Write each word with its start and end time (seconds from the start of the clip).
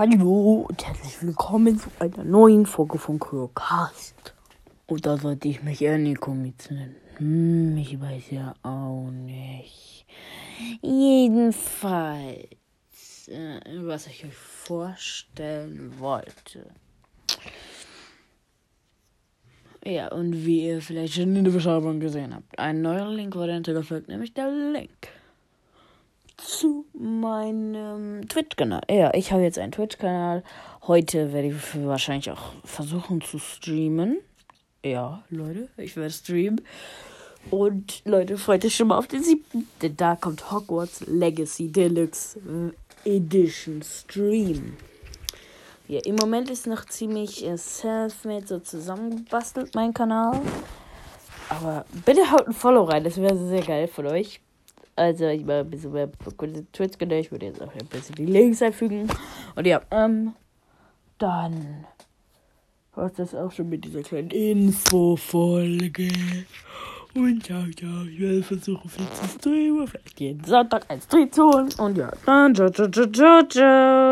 Hallo 0.00 0.64
und 0.66 0.82
herzlich 0.86 1.20
willkommen 1.20 1.78
zu 1.78 1.90
einer 1.98 2.24
neuen 2.24 2.64
Folge 2.64 2.96
von 2.96 3.20
Cast. 3.54 4.34
Und 4.86 5.04
da 5.04 5.18
sollte 5.18 5.48
ich 5.48 5.62
mich 5.62 5.82
eher 5.82 5.98
Nikomitz 5.98 6.70
nennen. 6.70 6.96
Hm, 7.18 7.76
ich 7.76 8.00
weiß 8.00 8.30
ja 8.30 8.54
auch 8.62 9.10
nicht. 9.10 10.06
Jedenfalls, 10.80 12.48
äh, 13.28 13.60
was 13.82 14.06
ich 14.06 14.24
euch 14.24 14.34
vorstellen 14.34 15.92
wollte. 15.98 16.70
Ja, 19.84 20.08
und 20.12 20.46
wie 20.46 20.66
ihr 20.66 20.80
vielleicht 20.80 21.12
schon 21.12 21.36
in 21.36 21.44
der 21.44 21.52
Beschreibung 21.52 22.00
gesehen 22.00 22.34
habt, 22.34 22.58
ein 22.58 22.80
neuer 22.80 23.10
Link 23.10 23.36
wurde 23.36 23.52
hintergefügt, 23.52 24.08
nämlich 24.08 24.32
der 24.32 24.50
Link 24.50 25.10
meinem 27.20 28.28
Twitch-Kanal. 28.28 28.82
Ja, 28.90 29.12
ich 29.14 29.32
habe 29.32 29.42
jetzt 29.42 29.58
einen 29.58 29.72
Twitch-Kanal. 29.72 30.42
Heute 30.86 31.32
werde 31.32 31.48
ich 31.48 31.84
wahrscheinlich 31.84 32.30
auch 32.30 32.52
versuchen 32.64 33.20
zu 33.20 33.38
streamen. 33.38 34.18
Ja, 34.84 35.22
Leute, 35.30 35.68
ich 35.76 35.96
werde 35.96 36.10
streamen. 36.10 36.60
Und 37.50 38.02
Leute, 38.04 38.36
freut 38.38 38.64
euch 38.64 38.76
schon 38.76 38.88
mal 38.88 38.98
auf 38.98 39.06
den 39.06 39.22
siebten. 39.22 39.66
Denn 39.80 39.96
da 39.96 40.16
kommt 40.16 40.50
Hogwarts 40.50 41.04
Legacy 41.06 41.70
Deluxe 41.70 42.38
Edition 43.04 43.82
Stream. 43.82 44.76
Ja, 45.88 46.00
im 46.04 46.16
Moment 46.16 46.50
ist 46.50 46.66
noch 46.66 46.84
ziemlich 46.84 47.44
äh, 47.44 47.56
self-made 47.56 48.46
so 48.46 48.60
zusammengebastelt, 48.60 49.74
mein 49.74 49.92
Kanal. 49.92 50.40
Aber 51.48 51.84
bitte 52.04 52.30
haut 52.30 52.46
ein 52.46 52.52
Follow 52.52 52.84
rein, 52.84 53.02
das 53.02 53.16
wäre 53.16 53.36
sehr 53.36 53.62
geil 53.62 53.88
von 53.88 54.06
euch. 54.06 54.40
Also 55.00 55.28
ich 55.28 55.46
mache 55.46 55.60
ein 55.60 55.70
bisschen 55.70 55.92
mehr 55.92 56.10
Twitch 56.74 56.98
genau. 56.98 57.14
Ich 57.14 57.32
würde 57.32 57.46
jetzt 57.46 57.62
auch 57.62 57.72
ein 57.72 57.86
bisschen 57.86 58.16
die 58.16 58.26
Links 58.26 58.60
einfügen. 58.60 59.08
Und 59.56 59.66
ja, 59.66 59.80
ähm, 59.90 60.34
dann 61.16 61.86
war 62.94 63.08
das 63.08 63.34
auch 63.34 63.50
schon 63.50 63.70
mit 63.70 63.82
dieser 63.86 64.02
kleinen 64.02 64.30
Info-Folge. 64.30 66.10
Und 67.14 67.48
ja, 67.48 67.60
ja, 67.60 68.02
ich 68.12 68.20
werde 68.20 68.42
versuchen, 68.42 68.90
viel 68.90 69.06
zu 69.14 69.38
streamen. 69.38 69.88
Vielleicht 69.88 70.20
jeden 70.20 70.44
Sonntag 70.44 70.84
ein 70.90 71.00
Stream 71.00 71.32
zu 71.32 71.44
holen. 71.44 71.70
Und 71.78 71.96
ja, 71.96 72.12
dann 72.26 72.54
ciao, 72.54 72.68
ciao, 72.68 72.90
ciao, 72.90 73.06
ciao, 73.06 73.42
ciao. 73.48 74.09